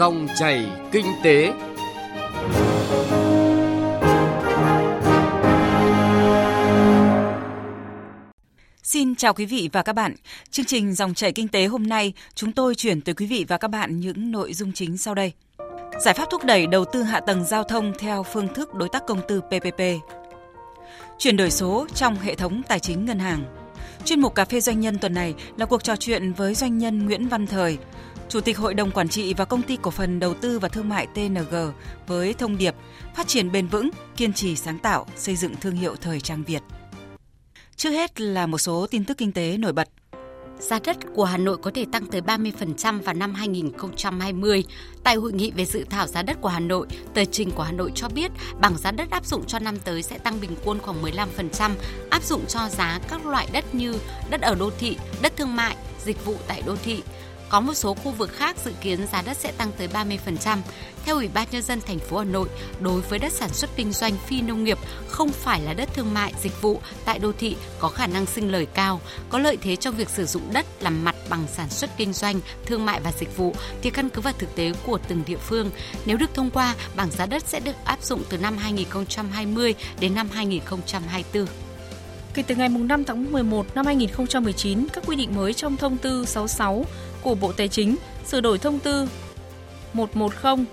[0.00, 1.52] Dòng chảy kinh tế.
[8.82, 10.14] Xin chào quý vị và các bạn.
[10.50, 13.58] Chương trình Dòng chảy kinh tế hôm nay, chúng tôi chuyển tới quý vị và
[13.58, 15.32] các bạn những nội dung chính sau đây.
[16.04, 19.06] Giải pháp thúc đẩy đầu tư hạ tầng giao thông theo phương thức đối tác
[19.06, 19.80] công tư PPP.
[21.18, 23.44] Chuyển đổi số trong hệ thống tài chính ngân hàng.
[24.04, 27.06] Chuyên mục Cà phê Doanh nhân tuần này là cuộc trò chuyện với doanh nhân
[27.06, 27.78] Nguyễn Văn Thời,
[28.30, 30.88] Chủ tịch Hội đồng Quản trị và Công ty Cổ phần Đầu tư và Thương
[30.88, 31.54] mại TNG
[32.06, 32.74] với thông điệp
[33.16, 36.62] phát triển bền vững, kiên trì sáng tạo, xây dựng thương hiệu thời trang Việt.
[37.76, 39.88] Trước hết là một số tin tức kinh tế nổi bật.
[40.58, 44.64] Giá đất của Hà Nội có thể tăng tới 30% vào năm 2020.
[45.04, 47.72] Tại hội nghị về dự thảo giá đất của Hà Nội, tờ trình của Hà
[47.72, 50.78] Nội cho biết bảng giá đất áp dụng cho năm tới sẽ tăng bình quân
[50.78, 51.70] khoảng 15%,
[52.10, 53.94] áp dụng cho giá các loại đất như
[54.30, 57.02] đất ở đô thị, đất thương mại, dịch vụ tại đô thị,
[57.50, 60.58] có một số khu vực khác dự kiến giá đất sẽ tăng tới 30%.
[61.04, 62.48] Theo Ủy ban nhân dân thành phố Hà Nội,
[62.80, 66.14] đối với đất sản xuất kinh doanh phi nông nghiệp không phải là đất thương
[66.14, 69.76] mại, dịch vụ tại đô thị có khả năng sinh lời cao, có lợi thế
[69.76, 73.12] trong việc sử dụng đất làm mặt bằng sản xuất kinh doanh, thương mại và
[73.12, 75.70] dịch vụ thì căn cứ vào thực tế của từng địa phương.
[76.04, 80.14] Nếu được thông qua, bảng giá đất sẽ được áp dụng từ năm 2020 đến
[80.14, 81.46] năm 2024.
[82.34, 86.24] Kể từ ngày 5 tháng 11 năm 2019, các quy định mới trong thông tư
[86.24, 86.84] 66
[87.22, 89.08] của Bộ Tài chính sửa đổi thông tư
[89.92, 90.66] 110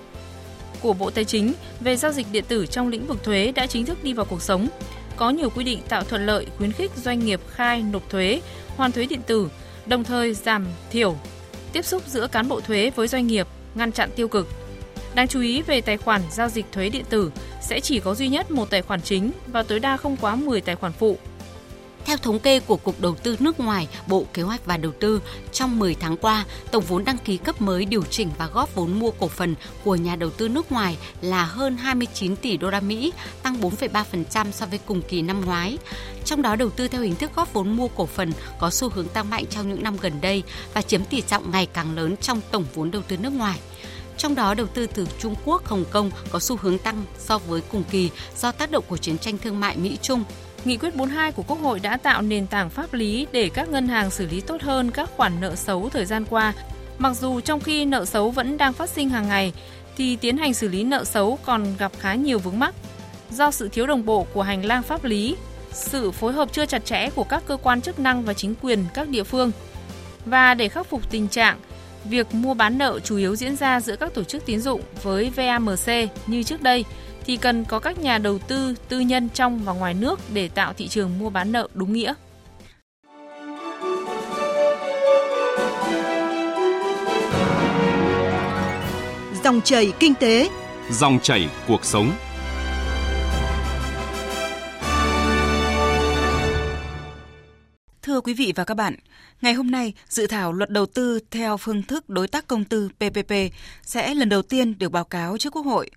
[0.82, 3.86] của Bộ Tài chính về giao dịch điện tử trong lĩnh vực thuế đã chính
[3.86, 4.68] thức đi vào cuộc sống.
[5.16, 8.42] Có nhiều quy định tạo thuận lợi khuyến khích doanh nghiệp khai nộp thuế,
[8.76, 9.50] hoàn thuế điện tử,
[9.86, 11.16] đồng thời giảm thiểu
[11.74, 14.48] tiếp xúc giữa cán bộ thuế với doanh nghiệp, ngăn chặn tiêu cực.
[15.16, 18.28] Đáng chú ý về tài khoản giao dịch thuế điện tử sẽ chỉ có duy
[18.28, 21.18] nhất một tài khoản chính và tối đa không quá 10 tài khoản phụ.
[22.08, 25.22] Theo thống kê của Cục Đầu tư nước ngoài, Bộ Kế hoạch và Đầu tư,
[25.52, 29.00] trong 10 tháng qua, tổng vốn đăng ký cấp mới điều chỉnh và góp vốn
[29.00, 32.80] mua cổ phần của nhà đầu tư nước ngoài là hơn 29 tỷ đô la
[32.80, 33.14] Mỹ,
[33.44, 35.78] tăng 4,3% so với cùng kỳ năm ngoái.
[36.26, 39.08] Trong đó đầu tư theo hình thức góp vốn mua cổ phần có xu hướng
[39.08, 42.42] tăng mạnh trong những năm gần đây và chiếm tỷ trọng ngày càng lớn trong
[42.52, 43.60] tổng vốn đầu tư nước ngoài.
[44.18, 47.62] Trong đó đầu tư từ Trung Quốc, Hồng Kông có xu hướng tăng so với
[47.62, 50.24] cùng kỳ do tác động của chiến tranh thương mại Mỹ-Trung
[50.66, 53.88] Nghị quyết 42 của Quốc hội đã tạo nền tảng pháp lý để các ngân
[53.88, 56.54] hàng xử lý tốt hơn các khoản nợ xấu thời gian qua.
[56.98, 59.54] Mặc dù trong khi nợ xấu vẫn đang phát sinh hàng ngày,
[59.98, 62.76] thì tiến hành xử lý nợ xấu còn gặp khá nhiều vướng mắc.
[63.32, 65.36] Do sự thiếu đồng bộ của hành lang pháp lý,
[65.72, 68.86] sự phối hợp chưa chặt chẽ của các cơ quan chức năng và chính quyền
[68.94, 69.52] các địa phương.
[70.26, 71.60] Và để khắc phục tình trạng,
[72.04, 75.30] việc mua bán nợ chủ yếu diễn ra giữa các tổ chức tín dụng với
[75.36, 76.86] VAMC như trước đây–
[77.28, 80.74] thì cần có các nhà đầu tư tư nhân trong và ngoài nước để tạo
[80.74, 82.14] thị trường mua bán nợ đúng nghĩa.
[89.44, 90.50] Dòng chảy kinh tế,
[90.92, 92.12] dòng chảy cuộc sống.
[98.02, 98.96] Thưa quý vị và các bạn,
[99.42, 102.90] ngày hôm nay, dự thảo luật đầu tư theo phương thức đối tác công tư
[102.90, 103.34] PPP
[103.82, 105.90] sẽ lần đầu tiên được báo cáo trước Quốc hội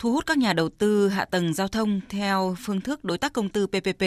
[0.00, 3.32] thu hút các nhà đầu tư hạ tầng giao thông theo phương thức đối tác
[3.32, 4.04] công tư PPP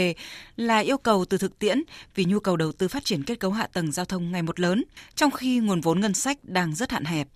[0.56, 1.82] là yêu cầu từ thực tiễn
[2.16, 4.60] vì nhu cầu đầu tư phát triển kết cấu hạ tầng giao thông ngày một
[4.60, 4.84] lớn,
[5.16, 7.28] trong khi nguồn vốn ngân sách đang rất hạn hẹp.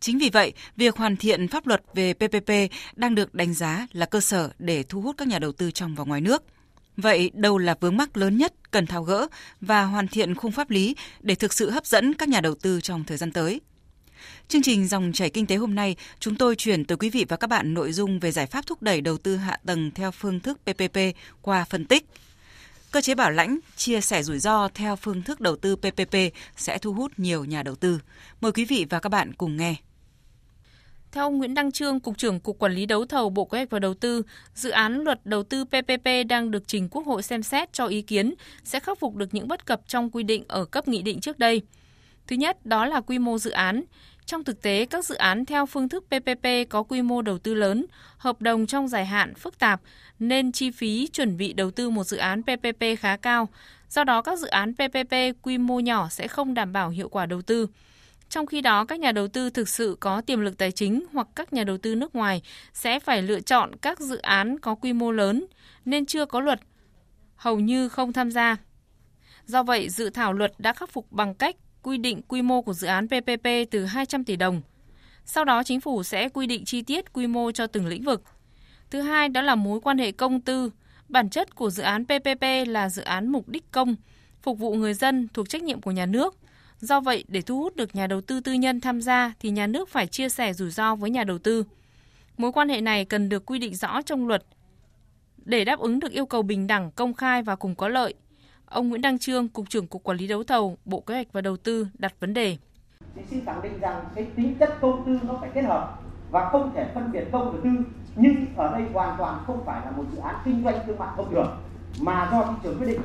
[0.00, 2.50] Chính vì vậy, việc hoàn thiện pháp luật về PPP
[2.96, 5.94] đang được đánh giá là cơ sở để thu hút các nhà đầu tư trong
[5.94, 6.42] và ngoài nước.
[6.96, 9.26] Vậy đâu là vướng mắc lớn nhất cần tháo gỡ
[9.60, 12.80] và hoàn thiện khung pháp lý để thực sự hấp dẫn các nhà đầu tư
[12.80, 13.60] trong thời gian tới?
[14.48, 17.36] Chương trình Dòng chảy kinh tế hôm nay, chúng tôi chuyển tới quý vị và
[17.36, 20.40] các bạn nội dung về giải pháp thúc đẩy đầu tư hạ tầng theo phương
[20.40, 20.98] thức PPP
[21.42, 22.06] qua phân tích.
[22.90, 26.14] Cơ chế bảo lãnh, chia sẻ rủi ro theo phương thức đầu tư PPP
[26.56, 28.00] sẽ thu hút nhiều nhà đầu tư.
[28.40, 29.74] Mời quý vị và các bạn cùng nghe.
[31.12, 33.70] Theo ông Nguyễn Đăng Trương, Cục trưởng Cục Quản lý Đấu thầu Bộ Kế hoạch
[33.70, 34.22] và Đầu tư,
[34.54, 38.02] dự án luật đầu tư PPP đang được trình Quốc hội xem xét cho ý
[38.02, 38.34] kiến
[38.64, 41.38] sẽ khắc phục được những bất cập trong quy định ở cấp nghị định trước
[41.38, 41.62] đây.
[42.26, 43.82] Thứ nhất, đó là quy mô dự án.
[44.26, 47.54] Trong thực tế, các dự án theo phương thức PPP có quy mô đầu tư
[47.54, 47.86] lớn,
[48.18, 49.80] hợp đồng trong dài hạn phức tạp,
[50.18, 53.48] nên chi phí chuẩn bị đầu tư một dự án PPP khá cao.
[53.88, 57.26] Do đó, các dự án PPP quy mô nhỏ sẽ không đảm bảo hiệu quả
[57.26, 57.66] đầu tư.
[58.28, 61.28] Trong khi đó, các nhà đầu tư thực sự có tiềm lực tài chính hoặc
[61.34, 62.42] các nhà đầu tư nước ngoài
[62.72, 65.46] sẽ phải lựa chọn các dự án có quy mô lớn
[65.84, 66.60] nên chưa có luật,
[67.36, 68.56] hầu như không tham gia.
[69.46, 72.72] Do vậy, dự thảo luật đã khắc phục bằng cách quy định quy mô của
[72.72, 74.62] dự án PPP từ 200 tỷ đồng.
[75.24, 78.22] Sau đó chính phủ sẽ quy định chi tiết quy mô cho từng lĩnh vực.
[78.90, 80.70] Thứ hai đó là mối quan hệ công tư.
[81.08, 83.96] Bản chất của dự án PPP là dự án mục đích công,
[84.42, 86.36] phục vụ người dân thuộc trách nhiệm của nhà nước.
[86.78, 89.66] Do vậy, để thu hút được nhà đầu tư tư nhân tham gia thì nhà
[89.66, 91.64] nước phải chia sẻ rủi ro với nhà đầu tư.
[92.36, 94.44] Mối quan hệ này cần được quy định rõ trong luật
[95.44, 98.14] để đáp ứng được yêu cầu bình đẳng, công khai và cùng có lợi.
[98.70, 101.40] Ông Nguyễn Đăng Trương, Cục trưởng Cục Quản lý Đấu thầu, Bộ Kế hoạch và
[101.40, 102.56] Đầu tư đặt vấn đề.
[103.14, 105.98] Thì xin khẳng định rằng cái tính chất công tư nó phải kết hợp
[106.30, 107.70] và không thể phân biệt công và tư
[108.16, 111.08] nhưng ở đây hoàn toàn không phải là một dự án kinh doanh thương mại
[111.16, 111.56] thông thường
[112.00, 113.00] mà do thị trường quyết định.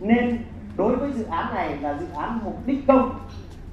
[0.00, 0.44] Nên
[0.76, 3.18] đối với dự án này là dự án mục đích công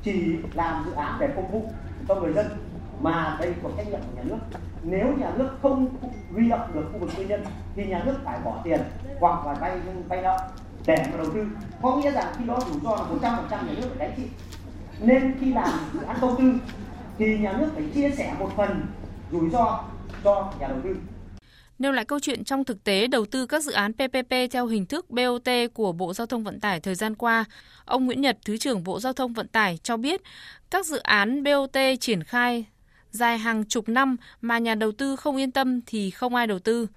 [0.04, 1.70] chỉ làm dự án để phục vụ
[2.08, 2.46] cho người dân
[3.02, 4.38] mà đây thuộc trách nhiệm của nhà nước.
[4.84, 5.88] Nếu nhà nước không
[6.34, 7.44] huy động được khu vực tư nhân
[7.76, 8.80] thì nhà nước phải bỏ tiền
[9.20, 10.38] hoặc là vay vay nợ
[10.86, 11.46] để mà đầu tư.
[11.82, 14.08] Có nghĩa rằng khi đó rủi ro là một trăm phần trăm nhà nước phải
[14.08, 14.28] gánh chịu.
[15.00, 16.54] Nên khi làm dự án công tư
[17.18, 18.86] thì nhà nước phải chia sẻ một phần
[19.32, 19.84] rủi ro
[20.24, 20.96] cho nhà đầu tư.
[21.80, 24.86] Nêu lại câu chuyện trong thực tế đầu tư các dự án PPP theo hình
[24.86, 27.46] thức BOT của Bộ Giao thông Vận tải thời gian qua,
[27.86, 30.22] ông Nguyễn Nhật, Thứ trưởng Bộ Giao thông Vận tải cho biết
[30.70, 32.66] các dự án BOT triển khai
[33.12, 36.60] dài hàng chục năm mà nhà đầu tư không yên tâm thì không ai đầu
[36.60, 36.88] tư.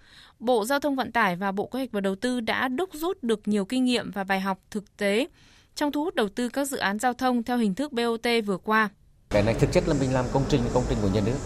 [0.44, 3.22] Bộ Giao thông Vận tải và Bộ Kế hoạch và Đầu tư đã đúc rút
[3.22, 5.26] được nhiều kinh nghiệm và bài học thực tế
[5.74, 8.56] trong thu hút đầu tư các dự án giao thông theo hình thức BOT vừa
[8.56, 8.88] qua.
[9.30, 11.36] Cái này thực chất là mình làm công trình công trình của nhà nước.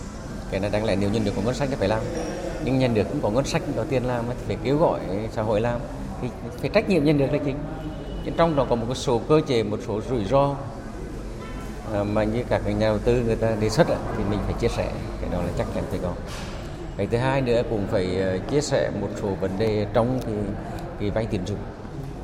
[0.50, 2.02] Cái này đáng lẽ nếu nhân được có ngân sách thì phải làm.
[2.64, 5.00] Nhưng nhà nước cũng có ngân sách có tiền làm thì phải kêu gọi
[5.32, 5.80] xã hội làm
[6.22, 6.28] thì
[6.60, 7.56] phải trách nhiệm nhân được là chính.
[8.36, 10.56] Trong đó có một số cơ chế, một số rủi ro
[11.92, 13.86] à, mà như các nhà đầu tư người ta đề xuất
[14.16, 16.12] thì mình phải chia sẻ cái đó là chắc chắn phải có
[16.98, 20.34] cái thứ hai nữa cũng phải ờ, chia sẻ một số vấn đề trong cái,
[21.00, 21.58] cái vay tiền dụng.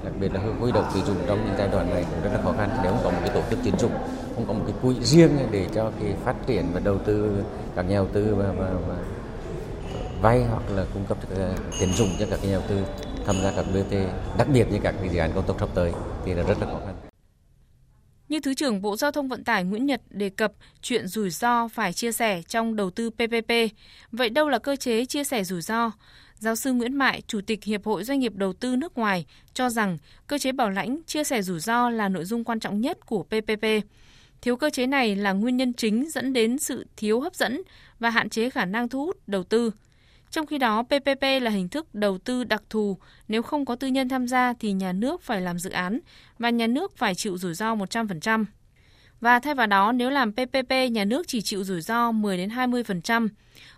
[0.04, 2.42] Đặc biệt là huy động tín dụng trong những giai đoạn này cũng rất là
[2.42, 3.92] khó khăn nếu không có một cái tổ chức tín dụng
[4.34, 7.44] không có một cái quỹ riêng để cho cái phát triển và đầu tư
[7.76, 8.96] các nhà đầu tư và, và, và
[10.20, 12.76] vay hoặc là cung cấp ờ, tiền dụng cho các nhà đầu tư
[13.26, 13.94] tham gia các BT
[14.38, 15.92] đặc biệt như các cái dự án cao tốc sắp tới
[16.24, 17.13] thì là rất là khó khăn
[18.28, 21.68] như Thứ trưởng Bộ Giao thông Vận tải Nguyễn Nhật đề cập chuyện rủi ro
[21.68, 23.52] phải chia sẻ trong đầu tư PPP.
[24.12, 25.92] Vậy đâu là cơ chế chia sẻ rủi ro?
[26.38, 29.70] Giáo sư Nguyễn Mại, Chủ tịch Hiệp hội Doanh nghiệp Đầu tư nước ngoài, cho
[29.70, 33.06] rằng cơ chế bảo lãnh chia sẻ rủi ro là nội dung quan trọng nhất
[33.06, 33.64] của PPP.
[34.42, 37.62] Thiếu cơ chế này là nguyên nhân chính dẫn đến sự thiếu hấp dẫn
[37.98, 39.70] và hạn chế khả năng thu hút đầu tư.
[40.34, 42.98] Trong khi đó, PPP là hình thức đầu tư đặc thù,
[43.28, 46.00] nếu không có tư nhân tham gia thì nhà nước phải làm dự án
[46.38, 48.44] và nhà nước phải chịu rủi ro 100%.
[49.20, 52.48] Và thay vào đó, nếu làm PPP, nhà nước chỉ chịu rủi ro 10 đến
[52.48, 53.28] 20%.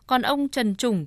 [0.07, 1.07] Còn ông Trần Trùng,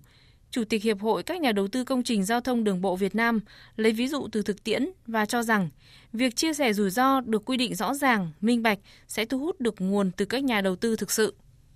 [0.52, 3.16] Chủ tịch Hiệp hội các nhà đầu tư công trình giao thông đường bộ Việt
[3.16, 3.40] Nam
[3.76, 5.70] lấy ví dụ từ thực tiễn và cho rằng
[6.14, 9.62] việc chia sẻ rủi ro được quy định rõ ràng, minh bạch sẽ thu hút
[9.62, 11.34] được nguồn từ các nhà đầu tư thực sự.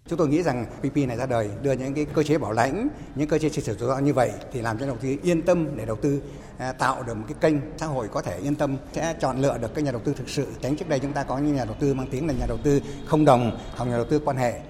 [0.07, 2.87] Chúng tôi nghĩ rằng PP này ra đời đưa những cái cơ chế bảo lãnh,
[3.15, 5.41] những cơ chế chia sẻ rủi ro như vậy thì làm cho đầu tư yên
[5.41, 6.21] tâm để đầu tư
[6.57, 9.57] à, tạo được một cái kênh xã hội có thể yên tâm sẽ chọn lựa
[9.57, 10.47] được các nhà đầu tư thực sự.
[10.61, 12.57] Tránh trước đây chúng ta có những nhà đầu tư mang tiếng là nhà đầu
[12.57, 14.61] tư không đồng hoặc nhà đầu tư quan hệ.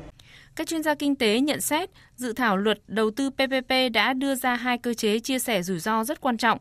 [0.55, 4.35] Các chuyên gia kinh tế nhận xét, dự thảo luật đầu tư PPP đã đưa
[4.35, 6.59] ra hai cơ chế chia sẻ rủi ro rất quan trọng.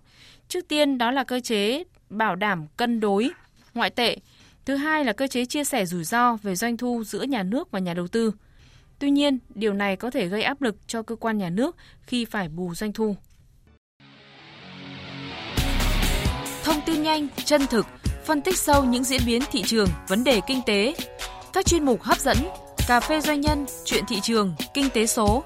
[0.48, 3.30] Trước tiên đó là cơ chế bảo đảm cân đối
[3.74, 4.16] ngoại tệ.
[4.64, 7.70] Thứ hai là cơ chế chia sẻ rủi ro về doanh thu giữa nhà nước
[7.70, 8.32] và nhà đầu tư.
[9.02, 12.24] Tuy nhiên, điều này có thể gây áp lực cho cơ quan nhà nước khi
[12.24, 13.16] phải bù doanh thu.
[16.64, 17.86] Thông tin nhanh, chân thực,
[18.24, 20.94] phân tích sâu những diễn biến thị trường, vấn đề kinh tế.
[21.52, 22.36] Các chuyên mục hấp dẫn,
[22.88, 25.44] cà phê doanh nhân, chuyện thị trường, kinh tế số.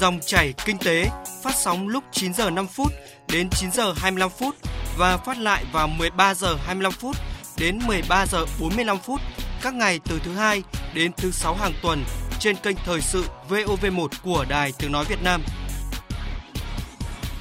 [0.00, 1.04] Dòng chảy kinh tế
[1.42, 2.92] phát sóng lúc 9 giờ 5 phút
[3.32, 4.54] đến 9 giờ 25 phút
[4.98, 7.16] và phát lại vào 13 giờ 25 phút
[7.58, 9.20] đến 13 giờ 45 phút
[9.62, 10.62] các ngày từ thứ hai
[10.94, 12.04] đến thứ sáu hàng tuần
[12.40, 15.42] trên kênh Thời sự VOV1 của Đài Tiếng Nói Việt Nam.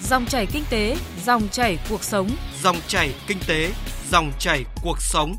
[0.02, 2.30] Dòng chảy kinh tế, dòng chảy cuộc sống.
[2.64, 3.72] Dòng chảy kinh tế,
[4.12, 5.36] dòng chảy cuộc sống.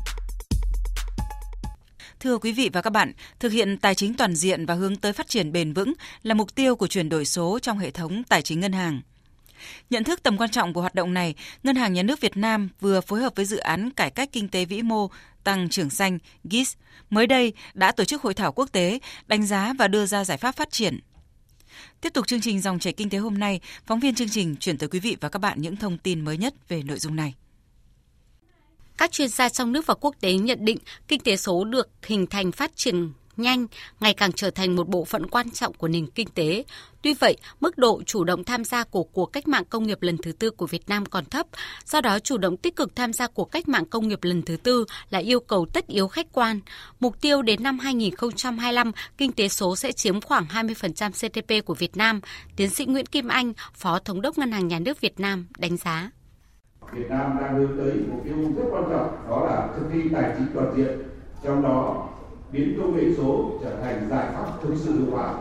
[2.19, 5.13] Thưa quý vị và các bạn, thực hiện tài chính toàn diện và hướng tới
[5.13, 8.41] phát triển bền vững là mục tiêu của chuyển đổi số trong hệ thống tài
[8.41, 9.01] chính ngân hàng.
[9.89, 12.69] Nhận thức tầm quan trọng của hoạt động này, Ngân hàng Nhà nước Việt Nam
[12.79, 15.09] vừa phối hợp với dự án cải cách kinh tế vĩ mô
[15.43, 16.73] tăng trưởng xanh GIS
[17.09, 20.37] mới đây đã tổ chức hội thảo quốc tế đánh giá và đưa ra giải
[20.37, 20.99] pháp phát triển.
[22.01, 24.77] Tiếp tục chương trình dòng chảy kinh tế hôm nay, phóng viên chương trình chuyển
[24.77, 27.33] tới quý vị và các bạn những thông tin mới nhất về nội dung này.
[28.97, 32.27] Các chuyên gia trong nước và quốc tế nhận định kinh tế số được hình
[32.27, 33.67] thành phát triển nhanh,
[33.99, 36.63] ngày càng trở thành một bộ phận quan trọng của nền kinh tế.
[37.01, 40.17] Tuy vậy, mức độ chủ động tham gia của cuộc cách mạng công nghiệp lần
[40.17, 41.47] thứ tư của Việt Nam còn thấp,
[41.85, 44.57] do đó chủ động tích cực tham gia cuộc cách mạng công nghiệp lần thứ
[44.57, 46.59] tư là yêu cầu tất yếu khách quan.
[46.99, 51.97] Mục tiêu đến năm 2025, kinh tế số sẽ chiếm khoảng 20% GDP của Việt
[51.97, 52.21] Nam,
[52.55, 55.77] tiến sĩ Nguyễn Kim Anh, Phó Thống đốc Ngân hàng Nhà nước Việt Nam đánh
[55.77, 56.11] giá.
[56.93, 60.33] Việt Nam đang hướng tới mục tiêu rất quan trọng đó là thực thi tài
[60.37, 60.99] chính toàn diện
[61.43, 62.09] Trong đó,
[62.51, 65.33] biến công nghệ số trở thành giải pháp thực sự hiệu quả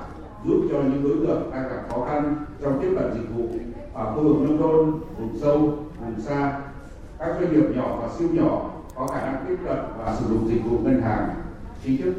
[0.47, 3.49] giúp cho những đối tượng đang gặp khó khăn trong tiếp cận dịch vụ
[3.93, 5.59] ở khu vực nông thôn, vùng sâu,
[6.01, 6.61] vùng xa,
[7.19, 10.49] các doanh nghiệp nhỏ và siêu nhỏ có khả năng tiếp cận và sử dụng
[10.49, 11.35] dịch vụ ngân hàng
[11.85, 12.15] chính thức.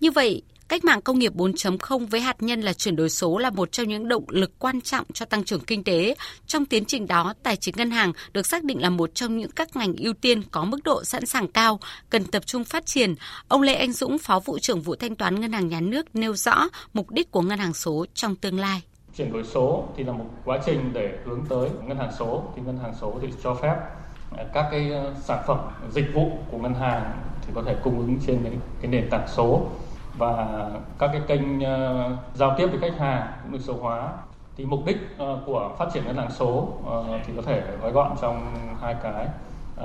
[0.00, 0.37] Như vậy,
[0.68, 3.88] Cách mạng công nghiệp 4.0 với hạt nhân là chuyển đổi số là một trong
[3.88, 6.14] những động lực quan trọng cho tăng trưởng kinh tế.
[6.46, 9.50] Trong tiến trình đó, tài chính ngân hàng được xác định là một trong những
[9.50, 13.14] các ngành ưu tiên có mức độ sẵn sàng cao, cần tập trung phát triển.
[13.48, 16.34] Ông Lê Anh Dũng, Phó vụ trưởng vụ thanh toán Ngân hàng Nhà nước nêu
[16.34, 18.82] rõ mục đích của ngân hàng số trong tương lai.
[19.16, 22.62] Chuyển đổi số thì là một quá trình để hướng tới ngân hàng số thì
[22.66, 23.76] ngân hàng số thì cho phép
[24.36, 25.58] à, các cái à, sản phẩm
[25.90, 29.28] dịch vụ của ngân hàng thì có thể cung ứng trên cái, cái nền tảng
[29.36, 29.66] số
[30.18, 30.46] và
[30.98, 34.08] các cái kênh uh, giao tiếp với khách hàng cũng được số hóa.
[34.56, 37.92] Thì mục đích uh, của phát triển ngân hàng số uh, thì có thể gói
[37.92, 39.26] gọn trong hai cái.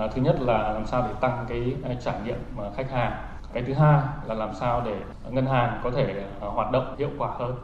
[0.05, 3.11] Uh, thứ nhất là làm sao để tăng cái trải nghiệm uh, khách hàng.
[3.53, 4.95] Cái thứ hai là làm sao để
[5.29, 7.55] ngân hàng có thể uh, hoạt động hiệu quả hơn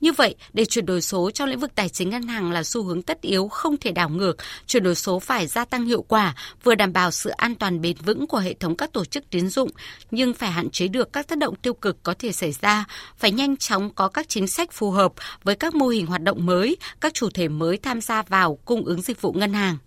[0.00, 2.82] như vậy, để chuyển đổi số trong lĩnh vực tài chính ngân hàng là xu
[2.82, 6.34] hướng tất yếu không thể đảo ngược, chuyển đổi số phải gia tăng hiệu quả,
[6.64, 9.48] vừa đảm bảo sự an toàn bền vững của hệ thống các tổ chức tín
[9.48, 9.70] dụng,
[10.10, 12.84] nhưng phải hạn chế được các tác động tiêu cực có thể xảy ra,
[13.16, 15.12] phải nhanh chóng có các chính sách phù hợp
[15.44, 18.84] với các mô hình hoạt động mới, các chủ thể mới tham gia vào cung
[18.84, 19.78] ứng dịch vụ ngân hàng.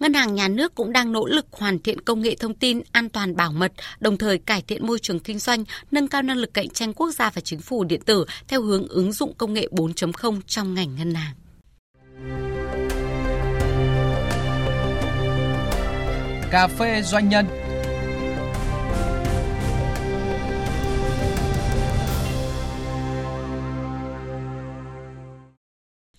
[0.00, 3.08] Ngân hàng Nhà nước cũng đang nỗ lực hoàn thiện công nghệ thông tin an
[3.08, 6.54] toàn bảo mật, đồng thời cải thiện môi trường kinh doanh, nâng cao năng lực
[6.54, 9.68] cạnh tranh quốc gia và chính phủ điện tử theo hướng ứng dụng công nghệ
[9.70, 11.34] 4.0 trong ngành ngân hàng.
[16.50, 17.46] Cà phê doanh nhân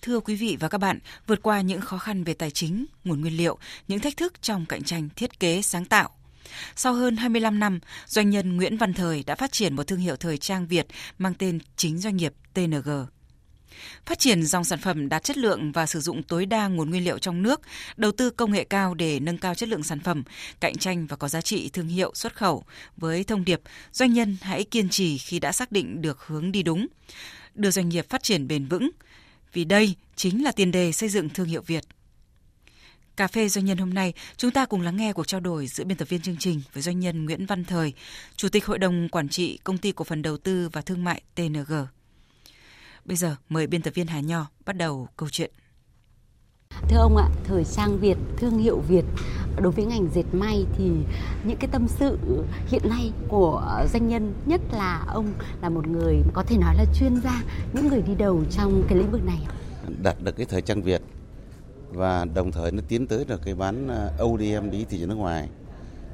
[0.02, 3.20] Thưa quý vị và các bạn, vượt qua những khó khăn về tài chính, nguồn
[3.20, 6.10] nguyên liệu, những thách thức trong cạnh tranh thiết kế sáng tạo.
[6.76, 10.16] Sau hơn 25 năm, doanh nhân Nguyễn Văn Thời đã phát triển một thương hiệu
[10.16, 10.86] thời trang Việt
[11.18, 12.90] mang tên chính doanh nghiệp TNG.
[14.06, 17.04] Phát triển dòng sản phẩm đạt chất lượng và sử dụng tối đa nguồn nguyên
[17.04, 17.60] liệu trong nước,
[17.96, 20.22] đầu tư công nghệ cao để nâng cao chất lượng sản phẩm,
[20.60, 22.64] cạnh tranh và có giá trị thương hiệu xuất khẩu
[22.96, 23.60] với thông điệp
[23.92, 26.86] doanh nhân hãy kiên trì khi đã xác định được hướng đi đúng,
[27.54, 28.90] đưa doanh nghiệp phát triển bền vững,
[29.52, 31.84] vì đây chính là tiền đề xây dựng thương hiệu Việt.
[33.16, 35.84] Cà phê doanh nhân hôm nay, chúng ta cùng lắng nghe cuộc trao đổi giữa
[35.84, 37.92] biên tập viên chương trình với doanh nhân Nguyễn Văn Thời,
[38.36, 41.22] Chủ tịch Hội đồng Quản trị Công ty Cổ phần Đầu tư và Thương mại
[41.34, 41.72] TNG.
[43.04, 45.50] Bây giờ, mời biên tập viên Hà Nho bắt đầu câu chuyện.
[46.90, 49.04] Thưa ông ạ, thời trang Việt, thương hiệu Việt
[49.60, 50.90] đối với ngành dệt may thì
[51.44, 52.18] những cái tâm sự
[52.66, 56.84] hiện nay của doanh nhân nhất là ông là một người có thể nói là
[56.94, 59.46] chuyên gia, những người đi đầu trong cái lĩnh vực này.
[60.02, 61.02] Đạt được cái thời trang Việt
[61.92, 65.14] và đồng thời nó tiến tới được cái bán à, ODM đi thị trường nước
[65.14, 65.48] ngoài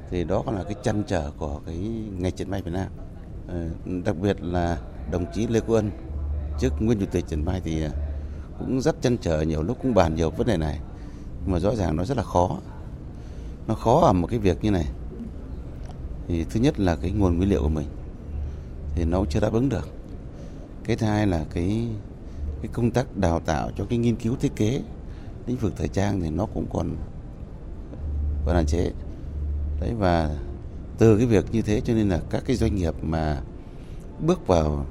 [0.09, 1.77] thì đó còn là cái chăn trở của cái
[2.17, 2.87] ngành dệt may Việt Nam.
[3.47, 3.65] Ờ,
[4.05, 4.77] đặc biệt là
[5.11, 5.91] đồng chí Lê Quốc Ân
[6.59, 7.89] trước nguyên chủ tịch dệt may thì à,
[8.59, 10.79] cũng rất chăn trở, nhiều lúc cũng bàn nhiều vấn đề này.
[11.41, 12.57] Nhưng mà rõ ràng nó rất là khó.
[13.67, 14.85] Nó khó ở một cái việc như này.
[16.27, 17.87] Thì thứ nhất là cái nguồn nguyên liệu của mình.
[18.95, 19.89] Thì nó chưa đáp ứng được.
[20.83, 21.87] Cái thứ hai là cái
[22.61, 24.81] cái công tác đào tạo cho cái nghiên cứu thiết kế,
[25.47, 26.95] lĩnh vực thời trang thì nó cũng còn
[28.45, 28.91] còn hạn chế.
[29.81, 30.35] Đấy, và
[30.97, 33.41] từ cái việc như thế cho nên là các cái doanh nghiệp mà
[34.19, 34.85] bước vào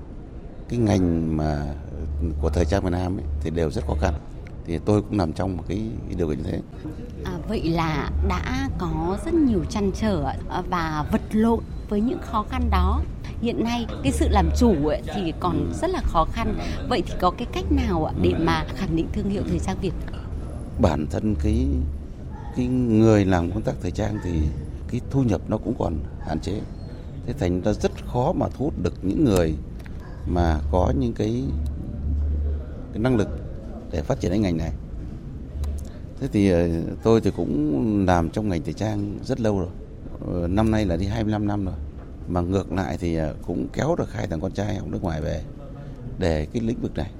[0.68, 1.74] cái ngành mà
[2.40, 4.14] của thời trang Việt Nam ấy, thì đều rất khó khăn
[4.66, 6.60] thì tôi cũng nằm trong một cái, cái điều kiện như thế.
[7.24, 10.32] À, vậy là đã có rất nhiều chăn trở
[10.70, 13.02] và vật lộn với những khó khăn đó.
[13.42, 16.58] Hiện nay cái sự làm chủ ấy thì còn rất là khó khăn.
[16.88, 19.92] Vậy thì có cái cách nào để mà khẳng định thương hiệu thời trang Việt?
[20.80, 21.66] Bản thân cái
[22.56, 24.30] cái người làm công tác thời trang thì
[24.88, 25.94] cái thu nhập nó cũng còn
[26.26, 26.60] hạn chế.
[27.26, 29.54] Thế thành ra rất khó mà thu hút được những người
[30.26, 31.44] mà có những cái
[32.96, 33.28] cái năng lực
[33.90, 34.72] để phát triển cái ngành này.
[36.20, 36.68] Thế thì ờ,
[37.02, 39.68] tôi thì cũng làm trong ngành thời trang rất lâu rồi.
[40.26, 41.74] Ờ, năm nay là đi 25 năm rồi.
[42.28, 45.20] Mà ngược lại thì ờ, cũng kéo được hai thằng con trai học nước ngoài
[45.20, 45.42] về
[46.18, 47.10] để cái lĩnh vực này.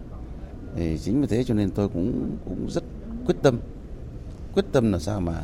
[0.76, 2.85] Thì chính vì thế cho nên tôi cũng cũng rất
[3.26, 3.59] quyết tâm.
[4.54, 5.42] Quyết tâm là sao mà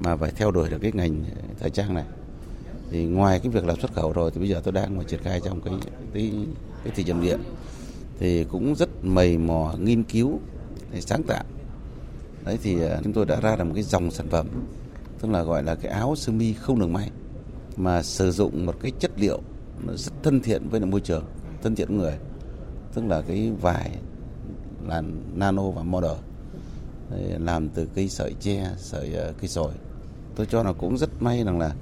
[0.00, 1.24] mà phải theo đuổi được cái ngành
[1.58, 2.04] thời trang này.
[2.90, 5.22] Thì ngoài cái việc làm xuất khẩu rồi thì bây giờ tôi đang mà triển
[5.22, 5.74] khai trong cái
[6.14, 6.32] cái,
[6.84, 7.40] cái thị trường điện
[8.20, 10.40] thì cũng rất mầy mò nghiên cứu
[10.92, 11.44] để sáng tạo.
[12.44, 14.46] Đấy, thì à, chúng tôi đã ra được một cái dòng sản phẩm,
[15.20, 17.10] tức là gọi là cái áo sơ mi không đường may,
[17.76, 19.40] mà sử dụng một cái chất liệu
[19.86, 21.24] nó rất thân thiện với môi trường,
[21.62, 22.14] thân thiện với người,
[22.94, 23.90] tức là cái vải
[24.88, 25.02] là
[25.34, 26.16] nano và model
[27.38, 29.72] làm từ cây sợi tre, sợi à, cây sồi.
[30.36, 31.74] Tôi cho là cũng rất may rằng là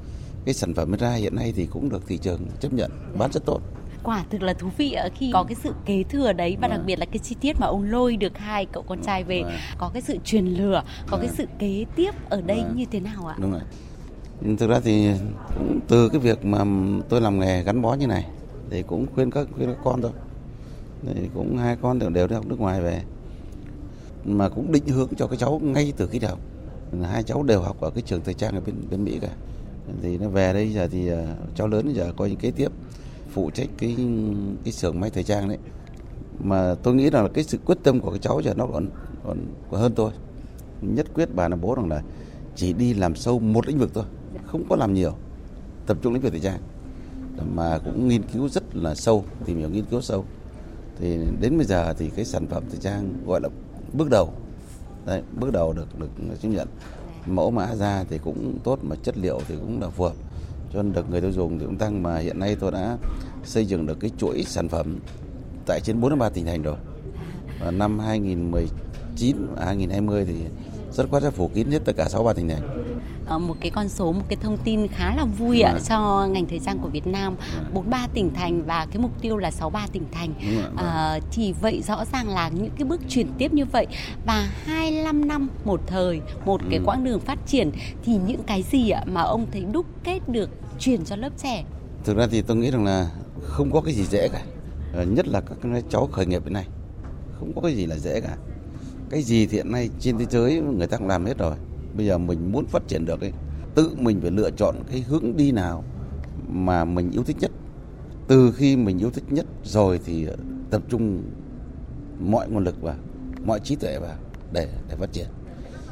[0.44, 3.44] cái sản phẩm ra hiện nay thì cũng được thị trường chấp nhận bán rất
[3.46, 3.60] tốt
[4.02, 6.80] quả thực là thú vị ở khi có cái sự kế thừa đấy và đặc
[6.86, 9.42] biệt là cái chi tiết mà ông lôi được hai cậu con trai về
[9.78, 13.26] có cái sự truyền lửa có cái sự kế tiếp ở đây như thế nào
[13.26, 13.36] ạ?
[13.38, 13.60] Đúng rồi.
[14.58, 15.10] Thực ra thì
[15.58, 16.64] cũng từ cái việc mà
[17.08, 18.26] tôi làm nghề gắn bó như này
[18.70, 20.12] thì cũng khuyên các khuyên các con thôi.
[21.14, 23.02] Thì cũng hai con đều đều đi học nước ngoài về.
[24.24, 26.36] Mà cũng định hướng cho cái cháu ngay từ khi đầu
[27.02, 29.28] hai cháu đều học ở cái trường thời trang ở bên bên Mỹ cả.
[30.02, 31.08] Thì nó về đây giờ thì
[31.54, 32.68] cháu lớn giờ coi như kế tiếp
[33.38, 33.96] phụ trách cái
[34.64, 35.58] cái xưởng may thời trang đấy.
[36.38, 38.86] Mà tôi nghĩ rằng là cái sự quyết tâm của cái cháu giờ nó còn
[39.24, 39.38] còn,
[39.70, 40.12] còn hơn tôi.
[40.82, 42.02] Nhất quyết bà là bố rằng là
[42.56, 44.04] chỉ đi làm sâu một lĩnh vực thôi
[44.46, 45.12] không có làm nhiều
[45.86, 46.60] tập trung lĩnh vực thời trang.
[47.54, 50.24] Mà cũng nghiên cứu rất là sâu tìm hiểu nghiên cứu sâu.
[51.00, 53.48] Thì đến bây giờ thì cái sản phẩm thời trang gọi là
[53.92, 54.32] bước đầu
[55.06, 56.08] đấy bước đầu được được
[56.42, 56.68] chứng nhận.
[57.26, 60.14] Mẫu mã ra thì cũng tốt mà chất liệu thì cũng là phù hợp
[60.72, 62.98] cho nên được người tiêu dùng thì cũng tăng mà hiện nay tôi đã
[63.44, 64.98] xây dựng được cái chuỗi sản phẩm
[65.66, 66.76] tại trên 43 tỉnh thành rồi.
[67.60, 70.34] Và năm 2019 và 2020 thì
[70.92, 72.77] rất khoát sẽ phủ kín hết tất cả 63 tỉnh thành
[73.28, 76.58] một cái con số một cái thông tin khá là vui ạ cho ngành thời
[76.58, 77.36] trang của Việt Nam.
[77.72, 80.34] 43 tỉnh thành và cái mục tiêu là 63 tỉnh thành.
[80.76, 83.86] À, thì vậy rõ ràng là những cái bước chuyển tiếp như vậy
[84.26, 87.70] và 25 năm một thời một cái quãng đường phát triển
[88.04, 91.64] thì những cái gì ạ mà ông thấy đúc kết được truyền cho lớp trẻ?
[92.04, 93.10] Thực ra thì tôi nghĩ rằng là
[93.42, 94.42] không có cái gì dễ cả.
[95.04, 96.66] Nhất là các cháu khởi nghiệp hiện nay.
[97.38, 98.36] Không có cái gì là dễ cả.
[99.10, 101.54] Cái gì thì hiện nay trên thế giới người ta cũng làm hết rồi
[101.98, 103.32] bây giờ mình muốn phát triển được ấy
[103.74, 105.84] tự mình phải lựa chọn cái hướng đi nào
[106.48, 107.50] mà mình yêu thích nhất.
[108.28, 110.26] Từ khi mình yêu thích nhất rồi thì
[110.70, 111.22] tập trung
[112.20, 112.94] mọi nguồn lực vào
[113.44, 114.16] mọi trí tuệ vào
[114.52, 115.26] để để phát triển.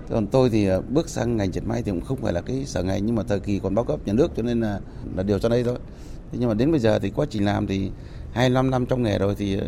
[0.09, 2.65] Còn tôi thì à, bước sang ngành dệt may thì cũng không phải là cái
[2.67, 4.81] sở ngành nhưng mà thời kỳ còn bao cấp nhà nước cho nên là
[5.17, 5.79] là điều cho đây thôi.
[6.33, 7.91] Thế nhưng mà đến bây giờ thì quá trình làm thì
[8.33, 9.67] 25 năm trong nghề rồi thì à,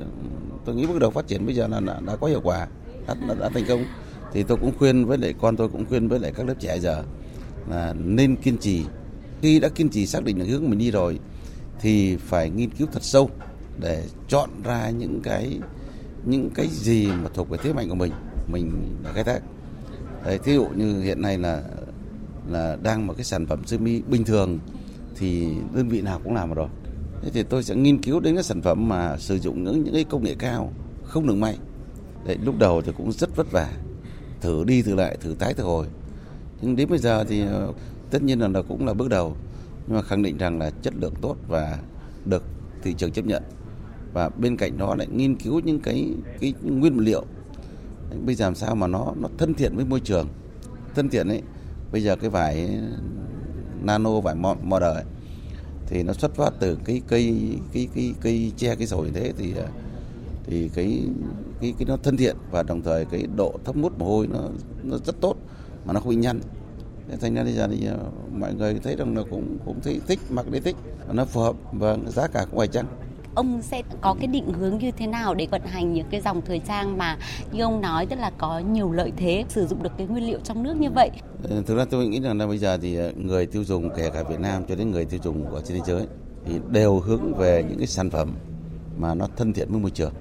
[0.64, 2.66] tôi nghĩ bước đầu phát triển bây giờ là đã, đã có hiệu quả
[3.06, 3.84] đã, đã, đã thành công
[4.32, 6.78] thì tôi cũng khuyên với lại con tôi cũng khuyên với lại các lớp trẻ
[6.78, 7.04] giờ
[7.70, 8.84] là nên kiên trì.
[9.42, 11.18] Khi đã kiên trì xác định được hướng mình đi rồi
[11.80, 13.30] thì phải nghiên cứu thật sâu
[13.80, 15.58] để chọn ra những cái
[16.24, 18.12] những cái gì mà thuộc về thế mạnh của mình
[18.52, 19.40] mình đã khai thác.
[20.24, 21.62] Đấy, thí dụ như hiện nay là
[22.50, 24.58] là đang một cái sản phẩm sơ mi bình thường
[25.16, 26.68] thì đơn vị nào cũng làm rồi.
[27.22, 29.94] Thế thì tôi sẽ nghiên cứu đến cái sản phẩm mà sử dụng những những
[29.94, 30.72] cái công nghệ cao
[31.04, 31.58] không được may.
[32.26, 33.70] Đấy, lúc đầu thì cũng rất vất vả
[34.40, 35.86] thử đi thử lại thử tái thử hồi.
[36.62, 37.72] Nhưng đến bây giờ thì ờ,
[38.10, 39.36] tất nhiên là, là cũng là bước đầu.
[39.86, 41.78] Nhưng mà khẳng định rằng là chất lượng tốt và
[42.24, 42.42] được
[42.82, 43.42] thị trường chấp nhận.
[44.12, 46.08] Và bên cạnh đó lại nghiên cứu những cái
[46.40, 47.24] cái nguyên liệu.
[48.26, 50.28] Bây giờ làm sao mà nó nó thân thiện với môi trường?
[50.94, 51.42] Thân thiện ấy
[51.92, 52.80] bây giờ cái vải
[53.82, 55.04] nano vải modern ấy,
[55.86, 59.54] thì nó xuất phát từ cái cây cái cái cây tre cái sồi thế thì
[59.56, 59.66] ờ,
[60.50, 61.02] thì cái
[61.60, 64.40] cái cái nó thân thiện và đồng thời cái độ thấm hút mồ hôi nó
[64.82, 65.34] nó rất tốt
[65.84, 66.40] mà nó không bị nhăn.
[67.20, 67.88] Thành ra bây giờ thì
[68.38, 70.76] mọi người thấy rằng là cũng cũng thấy thích mặc để thích.
[71.12, 72.86] Nó phù hợp và giá cả cũng phải chăng?
[73.34, 76.42] Ông sẽ có cái định hướng như thế nào để vận hành những cái dòng
[76.42, 77.18] thời trang mà
[77.52, 80.38] như ông nói tức là có nhiều lợi thế sử dụng được cái nguyên liệu
[80.44, 81.10] trong nước như vậy?
[81.66, 84.40] Thực ra tôi nghĩ rằng là bây giờ thì người tiêu dùng kể cả Việt
[84.40, 86.06] Nam cho đến người tiêu dùng của trên thế giới
[86.44, 88.34] thì đều hướng về những cái sản phẩm
[88.98, 90.12] mà nó thân thiện với môi trường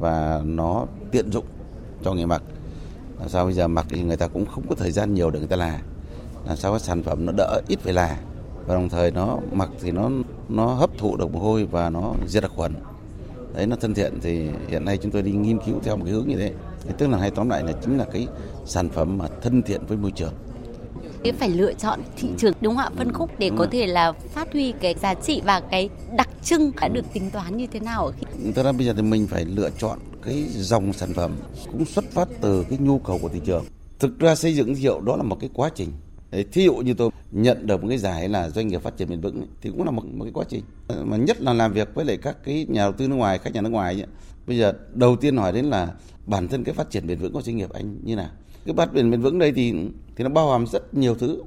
[0.00, 1.44] và nó tiện dụng
[2.04, 2.42] cho người mặc.
[3.18, 5.38] Làm sao bây giờ mặc thì người ta cũng không có thời gian nhiều để
[5.38, 5.80] người ta là
[6.46, 8.18] làm sao cái sản phẩm nó đỡ ít phải là
[8.66, 10.10] và đồng thời nó mặc thì nó
[10.48, 12.74] nó hấp thụ được mồ hôi và nó diệt được khuẩn.
[13.54, 16.14] Đấy, nó thân thiện thì hiện nay chúng tôi đi nghiên cứu theo một cái
[16.14, 16.52] hướng như thế.
[16.82, 18.28] Thì tức là hay tóm lại là chính là cái
[18.64, 20.32] sản phẩm mà thân thiện với môi trường
[21.32, 24.52] phải lựa chọn thị trường đúng không ạ phân khúc để có thể là phát
[24.52, 28.12] huy cái giá trị và cái đặc trưng đã được tính toán như thế nào
[28.18, 31.36] khi Thực ra bây giờ thì mình phải lựa chọn cái dòng sản phẩm
[31.72, 33.64] cũng xuất phát từ cái nhu cầu của thị trường.
[33.98, 35.92] Thực ra xây dựng thương hiệu đó là một cái quá trình.
[36.30, 39.08] Đấy, thí dụ như tôi nhận được một cái giải là doanh nghiệp phát triển
[39.08, 40.64] bền vững thì cũng là một, một cái quá trình.
[41.04, 43.54] Mà nhất là làm việc với lại các cái nhà đầu tư nước ngoài, khách
[43.54, 44.06] nhà nước ngoài ấy.
[44.46, 45.88] Bây giờ đầu tiên hỏi đến là
[46.26, 48.30] bản thân cái phát triển bền vững của doanh nghiệp anh như nào.
[48.66, 49.72] Cái phát triển bền vững đây thì
[50.16, 51.42] thì nó bao hàm rất nhiều thứ.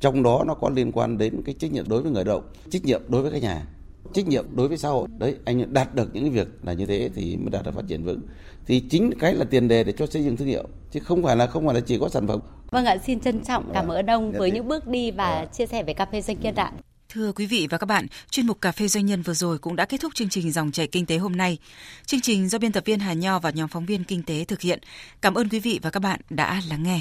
[0.00, 2.44] Trong đó nó có liên quan đến cái trách nhiệm đối với người lao động,
[2.70, 3.66] trách nhiệm đối với khách nhà,
[4.12, 5.08] trách nhiệm đối với xã hội.
[5.18, 7.84] Đấy anh đạt được những cái việc là như thế thì mới đạt được phát
[7.88, 8.20] triển vững.
[8.66, 11.36] Thì chính cái là tiền đề để cho xây dựng thương hiệu chứ không phải
[11.36, 12.40] là không phải là chỉ có sản phẩm.
[12.70, 15.82] Vâng ạ xin trân trọng cảm ơn ông với những bước đi và chia sẻ
[15.82, 16.72] với cà phê doanh nhân ạ
[17.08, 19.76] Thưa quý vị và các bạn, chuyên mục Cà phê Doanh nhân vừa rồi cũng
[19.76, 21.58] đã kết thúc chương trình Dòng chảy Kinh tế hôm nay.
[22.06, 24.60] Chương trình do biên tập viên Hà Nho và nhóm phóng viên Kinh tế thực
[24.60, 24.78] hiện.
[25.20, 27.00] Cảm ơn quý vị và các bạn đã lắng nghe.